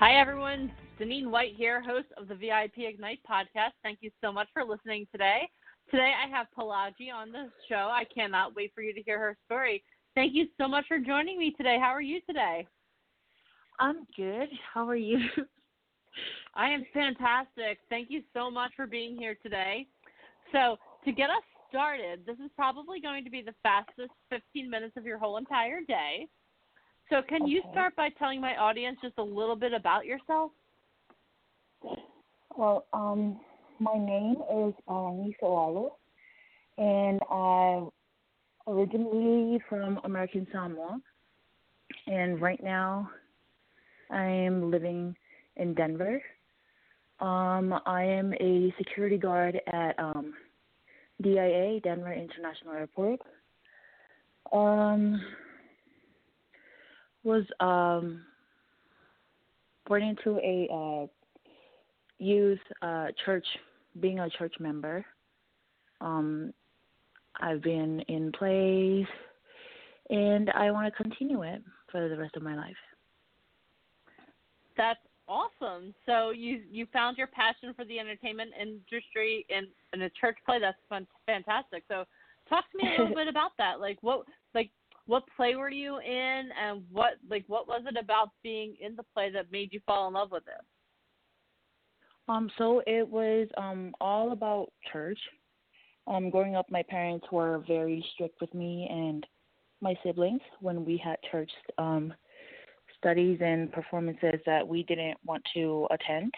[0.00, 0.72] Hi, everyone.
[1.00, 3.70] Deneen White here, host of the VIP Ignite podcast.
[3.84, 5.48] Thank you so much for listening today.
[5.88, 7.90] Today I have Pelagie on the show.
[7.92, 9.84] I cannot wait for you to hear her story.
[10.16, 11.78] Thank you so much for joining me today.
[11.80, 12.66] How are you today?
[13.78, 14.48] I'm good.
[14.74, 15.18] How are you?
[16.54, 17.78] I am fantastic.
[17.88, 19.86] Thank you so much for being here today.
[20.50, 24.96] So, to get us started, this is probably going to be the fastest 15 minutes
[24.96, 26.26] of your whole entire day.
[27.10, 27.50] So, can okay.
[27.50, 30.52] you start by telling my audience just a little bit about yourself?
[32.56, 33.40] Well, um,
[33.78, 35.90] my name is Alani Solalo,
[36.78, 37.90] and I'm
[38.66, 40.98] originally from American Samoa,
[42.06, 43.10] and right now
[44.10, 45.14] I am living
[45.56, 46.22] in Denver.
[47.20, 50.34] Um, I am a security guard at um,
[51.22, 53.20] DIA, Denver International Airport.
[54.52, 55.20] Um,
[57.24, 58.22] was um,
[59.86, 61.06] born into a uh,
[62.18, 63.46] youth uh, church,
[64.00, 65.04] being a church member.
[66.00, 66.52] Um,
[67.40, 69.06] I've been in plays,
[70.10, 72.76] and I want to continue it for the rest of my life.
[74.76, 75.94] That's awesome.
[76.06, 80.58] So you you found your passion for the entertainment industry in in a church play.
[80.60, 81.84] That's fun, fantastic.
[81.88, 82.04] So
[82.48, 83.80] talk to me a little bit about that.
[83.80, 84.24] Like what
[85.06, 89.04] what play were you in, and what like what was it about being in the
[89.14, 90.64] play that made you fall in love with it?
[92.28, 95.18] Um, so it was um all about church.
[96.06, 99.26] Um, growing up, my parents were very strict with me and
[99.80, 102.12] my siblings when we had church um
[102.98, 106.32] studies and performances that we didn't want to attend.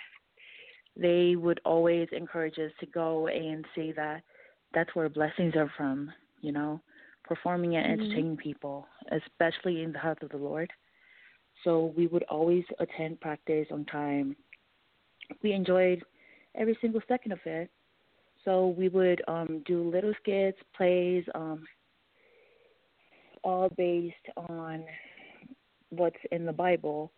[0.97, 4.23] They would always encourage us to go and say that
[4.75, 6.81] that's where blessings are from, you know,
[7.27, 7.93] performing and Mhm.
[7.93, 10.73] entertaining people, especially in the house of the Lord.
[11.65, 14.37] So we would always attend practice on time
[15.43, 16.03] we enjoyed
[16.55, 17.71] every single second of it.
[18.45, 21.67] So we would um, do little skits, plays, um,
[23.43, 24.85] all based on
[25.91, 27.13] what's in the Bible.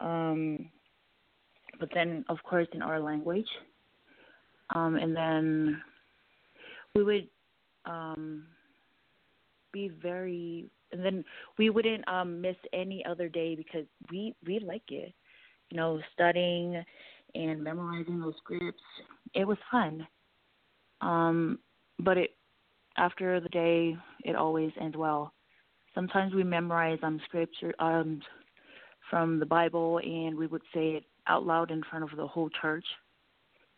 [0.00, 0.70] Um,
[1.78, 3.48] but then, of course, in our language.
[4.74, 5.82] Um, and then
[6.94, 7.28] we would
[7.86, 8.46] um,
[9.72, 11.24] be very, and then
[11.58, 15.12] we wouldn't um, miss any other day because we we like it.
[15.70, 16.82] You know, studying
[17.34, 18.82] and memorizing those scripts.
[19.34, 20.06] It was fun.
[21.00, 21.58] Um,
[22.00, 22.30] but it
[22.96, 25.32] after the day, it always ends well.
[25.94, 28.20] Sometimes we memorize um scripture um
[29.08, 32.50] from the Bible, and we would say it out loud in front of the whole
[32.60, 32.84] church,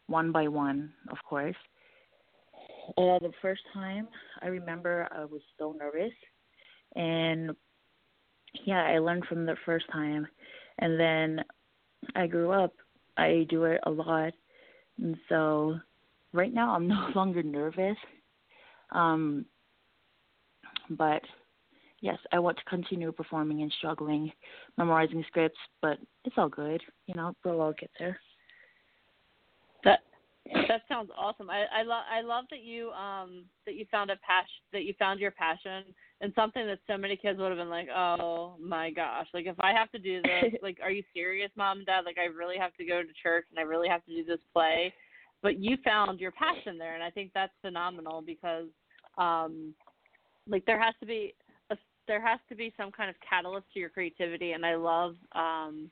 [0.06, 1.56] one by one, of course.
[2.88, 4.09] Uh, the first time,
[4.43, 6.12] I remember I was so nervous,
[6.97, 7.53] and
[8.65, 10.26] yeah, I learned from the first time,
[10.78, 11.44] and then
[12.15, 12.72] I grew up
[13.16, 14.32] I do it a lot.
[14.98, 15.78] And so
[16.32, 17.97] right now I'm no longer nervous.
[18.91, 19.47] Um
[20.91, 21.22] but
[22.00, 24.31] yes, I want to continue performing and struggling,
[24.76, 26.82] memorizing scripts, but it's all good.
[27.06, 28.19] You know, we'll all get there.
[30.47, 31.50] That sounds awesome.
[31.50, 34.94] I I love I love that you um that you found a passion that you
[34.98, 35.84] found your passion
[36.22, 39.58] and something that so many kids would have been like, oh my gosh, like if
[39.58, 42.04] I have to do this, like, are you serious, mom and dad?
[42.06, 44.38] Like, I really have to go to church and I really have to do this
[44.52, 44.94] play.
[45.42, 48.69] But you found your passion there, and I think that's phenomenal because,
[49.19, 49.75] um,
[50.48, 51.34] like, there has to be
[51.70, 51.76] a,
[52.06, 55.90] there has to be some kind of catalyst to your creativity, and I love, um,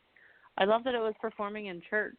[0.56, 2.18] I love that it was performing in church.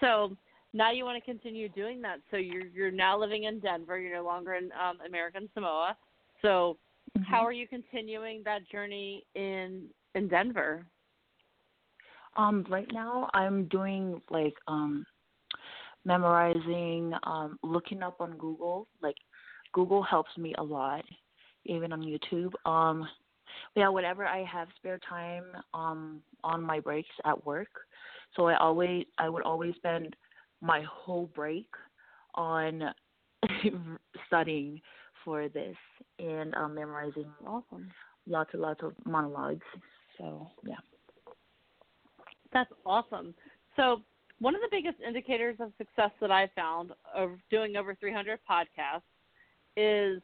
[0.00, 0.34] So
[0.72, 2.18] now you want to continue doing that.
[2.30, 3.98] So you're you're now living in Denver.
[3.98, 5.96] You're no longer in um, American Samoa.
[6.42, 6.78] So
[7.18, 7.32] Mm-hmm.
[7.32, 10.86] how are you continuing that journey in in Denver?
[12.36, 15.04] Um, right now I'm doing like um
[16.04, 18.86] memorizing, um, looking up on Google.
[19.02, 19.16] Like
[19.72, 21.04] Google helps me a lot,
[21.64, 22.52] even on YouTube.
[22.68, 23.06] Um
[23.74, 27.68] yeah, whenever I have spare time um on my breaks at work.
[28.36, 30.16] So I always I would always spend
[30.62, 31.68] my whole break
[32.34, 32.84] on
[34.26, 34.80] studying
[35.24, 35.76] for this
[36.18, 37.90] and um, memorizing Awesome.
[38.26, 39.66] lots and lots of monologues.
[40.18, 40.76] So yeah.
[42.52, 43.34] That's awesome.
[43.76, 44.02] So,
[44.38, 49.02] one of the biggest indicators of success that I've found of doing over 300 podcasts
[49.76, 50.20] is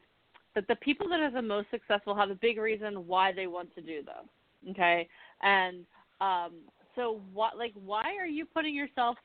[0.55, 3.73] that the people that are the most successful have a big reason why they want
[3.75, 4.71] to do them.
[4.71, 5.07] Okay,
[5.41, 5.85] and
[6.19, 6.51] um,
[6.95, 9.15] so what, like, why are you putting yourself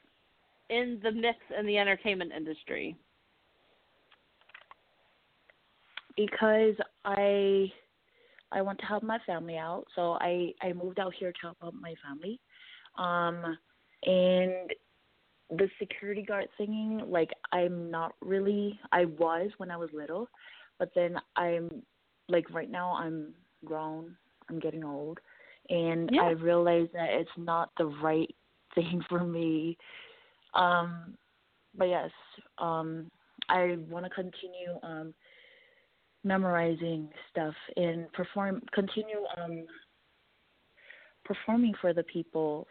[0.70, 2.96] in the mix in the entertainment industry?
[6.16, 6.75] Because
[7.05, 7.72] I
[8.52, 11.56] I want to help my family out, so I I moved out here to help
[11.62, 12.40] out my family,
[12.99, 13.56] um,
[14.05, 14.70] and
[15.50, 20.28] the security guard singing like I'm not really I was when I was little,
[20.78, 21.69] but then I'm
[22.28, 23.34] like right now I'm
[23.64, 24.16] grown,
[24.49, 25.19] I'm getting old,
[25.69, 26.22] and yeah.
[26.22, 28.32] I realized that it's not the right
[28.75, 29.76] thing for me.
[30.54, 31.14] Um,
[31.76, 32.10] but yes,
[32.58, 33.10] um,
[33.48, 35.14] I want to continue um
[36.22, 39.66] memorizing stuff and perform continue um
[41.24, 42.66] performing for the people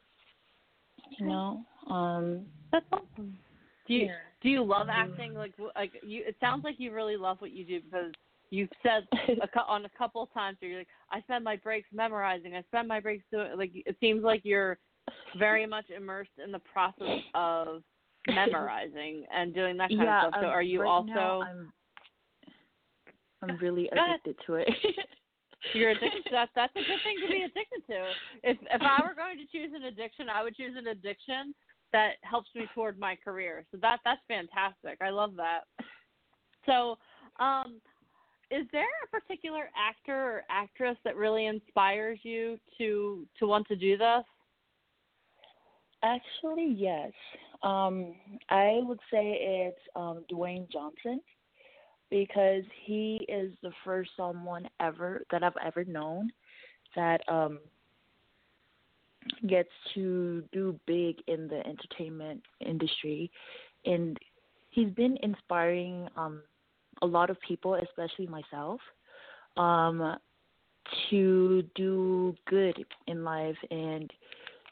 [1.20, 1.64] you know?
[1.88, 3.38] Um that's awesome
[3.88, 4.12] do you yeah.
[4.42, 5.34] do you love acting?
[5.34, 8.12] Like like you it sounds like you really love what you do because
[8.50, 12.56] you've said a, on a couple of times you're like i spend my breaks memorizing.
[12.56, 14.78] I spend my breaks doing like it seems like you're
[15.38, 17.84] very much immersed in the process of
[18.28, 21.74] memorizing and doing that kind yeah, of stuff so um, are you right also I'm
[23.44, 24.70] I'm really addicted to it.
[25.74, 26.24] You're addicted.
[26.32, 28.04] That's that's a good thing to be addicted to.
[28.44, 31.54] If if I were going to choose an addiction, I would choose an addiction
[31.94, 33.66] that helps me toward my career.
[33.72, 34.98] So that that's fantastic.
[35.02, 35.62] I love that.
[36.66, 36.98] So,
[37.40, 37.80] um,
[38.52, 43.76] is there a particular actor or actress that really inspires you to to want to
[43.76, 44.24] do this?
[46.04, 47.12] Actually, yes.
[47.64, 48.16] Um,
[48.50, 51.22] I would say it's um, Dwayne Johnson
[52.12, 56.32] because he is the first someone ever that I've ever known
[56.96, 57.60] that um
[59.48, 63.32] gets to do big in the entertainment industry
[63.86, 64.18] and
[64.70, 66.42] he's been inspiring um
[67.02, 68.80] a lot of people especially myself
[69.58, 70.18] um
[71.10, 74.12] to do good in life and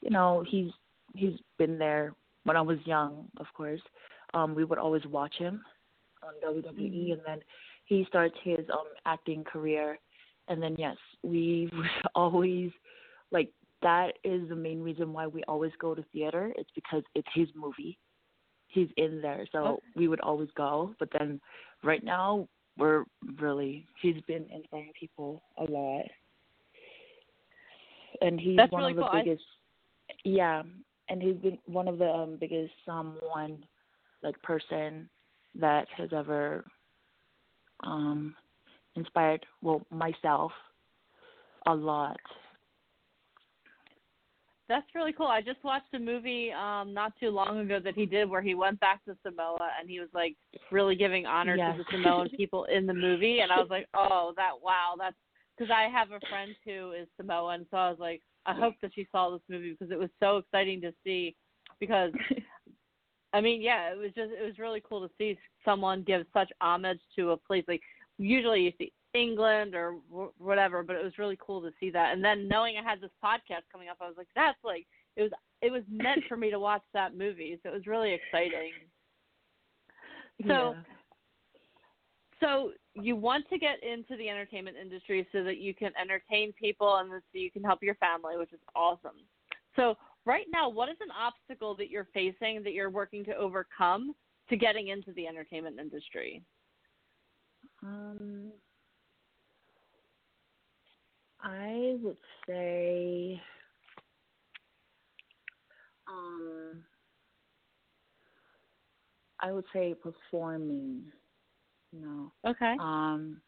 [0.02, 0.72] you know he's
[1.16, 2.14] he's been there
[2.44, 3.82] when I was young of course
[4.34, 5.62] um we would always watch him
[6.24, 7.12] on WWE, Mm-hmm.
[7.14, 7.40] and then
[7.86, 9.98] he starts his um acting career,
[10.48, 12.72] and then yes, we would always
[13.32, 13.50] like
[13.82, 16.54] that is the main reason why we always go to theater.
[16.58, 17.98] It's because it's his movie.
[18.68, 19.82] He's in there, so Okay.
[19.96, 20.94] we would always go.
[21.00, 21.42] But then,
[21.84, 22.48] right now,
[22.78, 23.04] we're
[23.40, 26.06] really he's been inspiring people a lot,
[28.22, 29.12] and he's That's one really of the cool.
[29.20, 29.44] I- biggest.
[30.24, 30.62] Yeah,
[31.12, 33.64] and he's been one of the um, biggest someone
[34.24, 35.10] like person
[35.60, 36.64] that has ever
[37.84, 38.34] um
[38.96, 40.52] inspired well myself
[41.68, 42.20] a lot.
[44.70, 45.28] That's really cool.
[45.28, 48.56] I just watched a movie um not too long ago that he did where he
[48.56, 50.38] went back to Samoa and he was like
[50.72, 51.76] really giving honor Yes.
[51.78, 55.18] to the Samoan people in the movie and I was like, "Oh, that wow, that's
[55.58, 58.92] because I have a friend who is Samoan, so I was like, I hope that
[58.96, 61.36] she saw this movie because it was so exciting to see
[61.80, 62.12] because
[63.34, 66.52] I mean, yeah, it was just it was really cool to see someone give such
[66.60, 67.82] homage to a place like
[68.18, 72.14] usually you see England or wh- whatever, but it was really cool to see that.
[72.14, 74.86] And then knowing I had this podcast coming up, I was like, that's like
[75.16, 78.14] it was it was meant for me to watch that movie, so it was really
[78.14, 78.72] exciting.
[80.48, 80.74] So yeah.
[82.40, 86.98] so you want to get into the entertainment industry so that you can entertain people
[86.98, 89.18] and so you can help your family, which is awesome.
[89.76, 89.96] So
[90.26, 94.14] right now, what is an obstacle that you're facing that you're working to overcome
[94.50, 96.44] to getting into the entertainment industry?
[97.84, 98.52] Um
[101.40, 103.42] I would say
[106.08, 106.84] um
[109.40, 111.06] I would say performing.
[111.94, 112.32] No.
[112.48, 112.76] Okay.
[112.80, 113.42] Um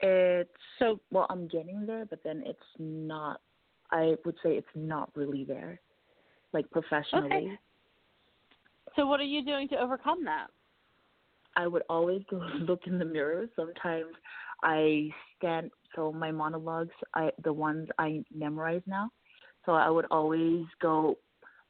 [0.00, 3.40] it's So well I'm getting there but then it's not
[3.90, 5.80] I would say it's not really there.
[6.52, 7.26] Like professionally.
[7.26, 7.58] Okay.
[8.96, 10.48] so what are you doing to overcome that?
[11.56, 13.46] I would always go look in the mirror.
[13.56, 14.12] Sometimes
[14.62, 19.10] I stand so my monologues I the ones I memorize now.
[19.66, 21.16] So I would always go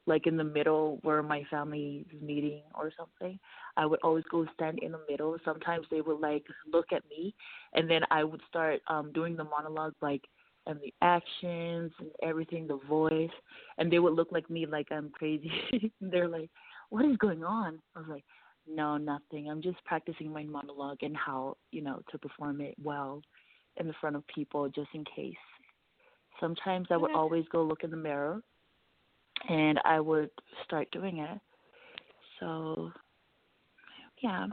[0.06, 3.38] like in the middle where my family is meeting or something.
[3.76, 5.36] I would always go stand in the middle.
[5.44, 7.34] Sometimes they would like look at me
[7.72, 10.22] and then I would start um doing the monologue like
[10.66, 13.30] and the actions and everything, the voice
[13.78, 15.92] and they would look like me like I'm crazy.
[16.00, 16.50] They're like,
[16.90, 17.80] What is going on?
[17.94, 18.24] I was like,
[18.66, 19.50] no, nothing.
[19.50, 23.20] I'm just practicing my monologue and how, you know, to perform it well
[23.76, 25.34] in the front of people just in case.
[26.40, 28.40] sometimes I would always go look in the mirror
[29.48, 30.30] and I would
[30.64, 31.40] start doing it.
[32.40, 32.90] So
[34.22, 34.46] yeah.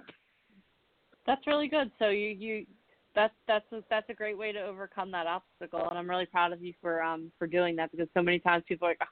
[1.25, 1.91] That's really good.
[1.99, 2.65] So you you
[3.15, 6.51] that's that's a, that's a great way to overcome that obstacle, and I'm really proud
[6.53, 9.07] of you for um for doing that because so many times people are like, "Ah,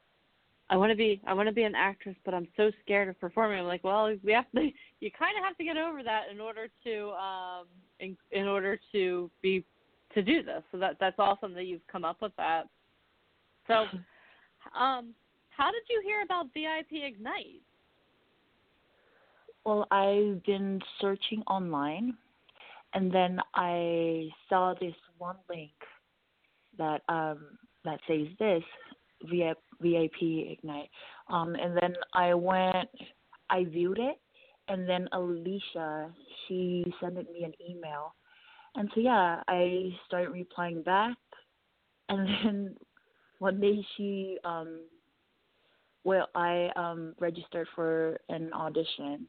[0.70, 3.20] I want to be I want to be an actress, but I'm so scared of
[3.20, 3.60] performing.
[3.60, 4.62] I'm like, well, we have to
[5.00, 7.66] you kind of have to get over that in order to um
[8.00, 9.64] in in order to be
[10.14, 10.64] to do this.
[10.72, 12.68] So that that's awesome that you've come up with that.
[13.68, 13.86] So,
[14.80, 15.14] um,
[15.56, 17.62] how did you hear about VIP Ignite?
[19.66, 22.18] Well, I've been searching online
[22.94, 25.72] and then I saw this one link
[26.78, 28.64] that um that says this
[29.24, 30.90] VIP Ignite.
[31.30, 32.90] Um and then I went
[33.50, 34.20] I viewed it
[34.70, 36.10] and then Alicia
[36.48, 38.16] she sent me an email.
[38.76, 41.18] And so yeah, I started replying back
[42.08, 42.76] and then
[43.40, 44.82] one day she um
[46.04, 49.28] well I um registered for an audition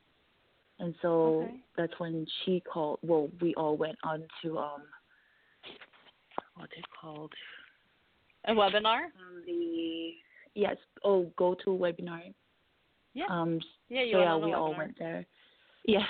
[0.79, 1.09] and so
[1.45, 1.55] Okay.
[1.77, 4.83] that's when she called well we all went on to um
[6.57, 7.33] what's it called
[8.47, 9.05] A webinar?
[9.05, 10.13] um, the
[10.55, 12.33] yes oh go to webinar
[13.15, 13.25] Yeah.
[13.29, 14.79] um yeah, you so yeah we all webinar.
[14.79, 15.27] went there
[15.87, 16.05] yeah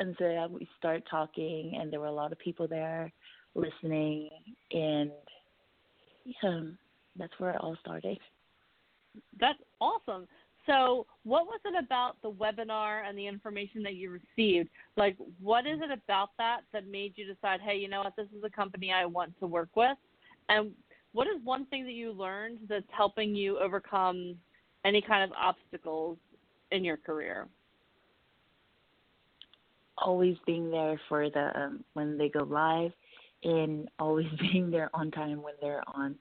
[0.00, 3.12] and so yeah we started talking and there were a lot of people there
[3.54, 4.30] listening
[4.72, 5.10] and
[6.24, 6.60] yeah
[7.16, 8.18] that's where it all started
[9.38, 10.26] That's awesome.
[10.66, 14.68] So, what was it about the webinar and the information that you received?
[14.96, 18.28] Like, what is it about that that made you decide, hey, you know what, this
[18.36, 19.96] is a company I want to work with?
[20.48, 20.70] And
[21.12, 24.36] what is one thing that you learned that's helping you overcome
[24.84, 26.16] any kind of obstacles
[26.70, 27.48] in your career?
[29.98, 32.92] always being there for the um, when they go live
[33.44, 36.14] and always being there on time when they're on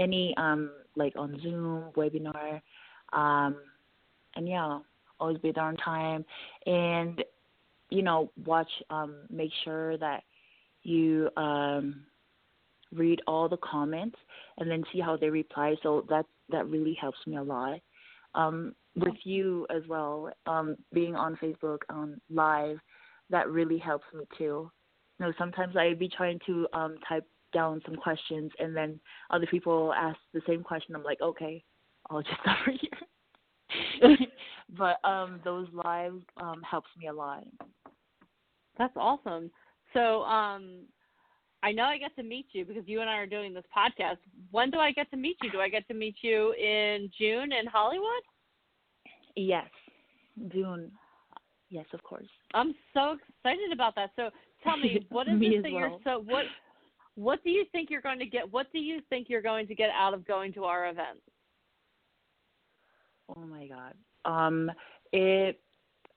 [0.00, 2.60] any um like on Zoom webinar
[3.12, 3.56] um
[4.34, 4.80] and yeah
[5.20, 6.24] always be there on time.
[6.66, 7.22] And
[7.90, 10.22] you know watch um make sure that
[10.82, 12.04] you um
[12.92, 14.16] read all the comments
[14.58, 15.76] and then see how they reply.
[15.82, 17.78] So that that really helps me a lot.
[18.34, 22.78] Um with you as well um being on Facebook on live
[23.30, 24.70] that really helps me too.
[25.18, 29.46] You know, sometimes I'd be trying to um type down some questions and then other
[29.46, 30.94] people ask the same question.
[30.94, 31.62] I'm like, okay,
[32.08, 32.98] I'll just stop right here.
[34.76, 37.44] but um those live um helps me a lot.
[38.78, 39.50] That's awesome.
[39.92, 40.84] So, um,
[41.62, 44.16] I know I get to meet you because you and I are doing this podcast.
[44.50, 45.50] When do I get to meet you?
[45.50, 48.22] Do I get to meet you in June in Hollywood?
[49.36, 49.66] Yes.
[50.50, 50.90] June.
[51.68, 52.26] Yes, of course.
[52.54, 54.10] I'm so excited about that.
[54.16, 54.30] So
[54.64, 55.80] tell me, what is it that well.
[55.80, 56.44] you're so what
[57.14, 59.74] what do you think you're going to get what do you think you're going to
[59.74, 61.20] get out of going to our event?
[63.36, 63.94] Oh my god.
[64.24, 64.70] Um
[65.12, 65.60] it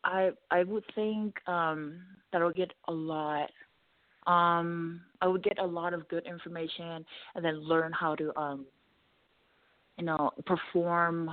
[0.03, 3.49] I I would think um that I'll get a lot
[4.27, 8.65] um I would get a lot of good information and then learn how to um
[9.97, 11.31] you know perform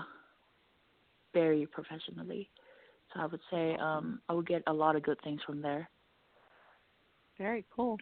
[1.32, 2.50] very professionally.
[3.14, 5.88] So I would say um I would get a lot of good things from there.
[7.38, 7.96] Very cool.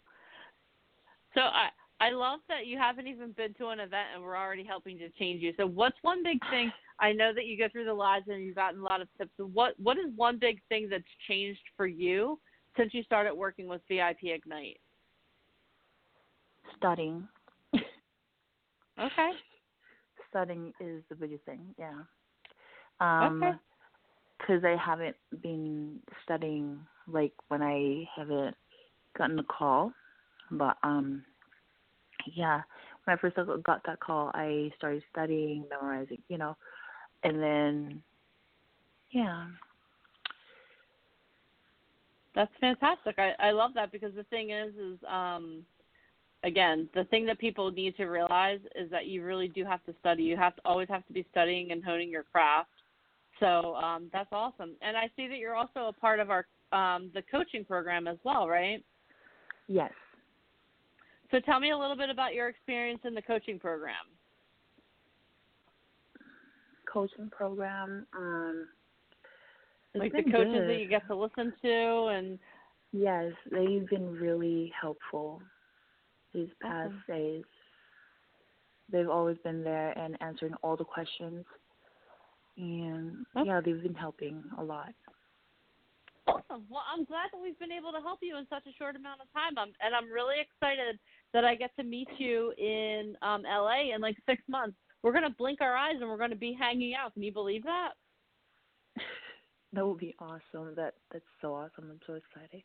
[1.35, 1.69] So I
[2.01, 5.09] I love that you haven't even been to an event and we're already helping to
[5.11, 5.53] change you.
[5.57, 6.71] So what's one big thing?
[7.01, 9.31] I know that you go through the lives and you've gotten a lot of tips.
[9.37, 12.39] So what what is one big thing that's changed for you
[12.77, 14.81] since you started working with VIP Ignite?
[16.77, 17.27] Studying.
[19.01, 19.31] Okay.
[20.29, 21.93] Studying is the biggest thing, yeah.
[23.01, 23.53] Um Okay.
[24.39, 28.57] because I haven't been studying like when I haven't
[29.17, 29.93] gotten a call.
[30.50, 31.25] But um
[32.35, 32.62] yeah,
[33.05, 36.57] when I first got that call, I started studying, memorizing, you know,
[37.23, 38.02] and then
[39.11, 39.47] yeah,
[42.35, 43.19] That's fantastic.
[43.19, 45.64] I, I love that because the thing is is um
[46.45, 49.95] again, the thing that people need to realize is that you really do have to
[49.99, 50.23] study.
[50.23, 52.71] You have to always have to be studying and honing your craft.
[53.40, 54.76] So um that's awesome.
[54.83, 58.19] And I see that you're also a part of our um the coaching program as
[58.25, 58.85] well, right?
[59.67, 59.93] yes.
[61.31, 63.95] So tell me a little bit about your experience in the coaching program.
[66.91, 68.67] Coaching program, um
[69.95, 70.69] like the coaches good.
[70.69, 72.39] that you get to listen to and
[72.93, 75.43] Yes, they've been really helpful
[76.33, 77.03] these past Awesome.
[77.07, 77.45] days.
[78.91, 81.45] They've always been there and answering all the questions.
[82.57, 83.45] And Oh.
[83.45, 84.95] yeah, they've been helping a lot.
[86.27, 86.67] Awesome.
[86.71, 89.21] Well, I'm glad that we've been able to help you in such a short amount
[89.21, 89.59] of time.
[89.59, 90.99] I'm, and I'm really excited
[91.33, 94.77] that I get to meet you in um LA in like six months.
[95.03, 97.15] We're gonna blink our eyes and we're gonna be hanging out.
[97.15, 97.91] Can you believe that?
[99.75, 100.75] That would be awesome.
[100.77, 101.91] That that's so awesome.
[101.91, 102.63] I'm so excited.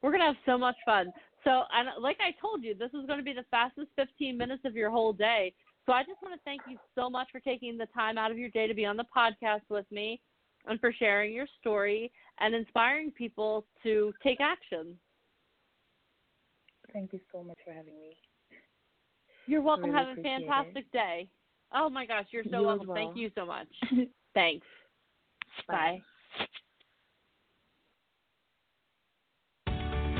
[0.00, 1.12] We're gonna have so much fun.
[1.44, 4.62] So, and like I told you, this is going to be the fastest 15 minutes
[4.64, 5.52] of your whole day.
[5.86, 8.38] So, I just want to thank you so much for taking the time out of
[8.38, 10.20] your day to be on the podcast with me,
[10.66, 14.96] and for sharing your story and inspiring people to take action.
[16.92, 18.16] Thank you so much for having me.
[19.46, 19.90] You're welcome.
[19.90, 20.92] Really have a fantastic it.
[20.92, 21.28] day.
[21.74, 22.86] Oh my gosh, you're so You welcome.
[22.88, 22.96] well.
[22.96, 23.68] Thank you so much.
[24.34, 24.66] Thanks.
[25.68, 26.02] Bye.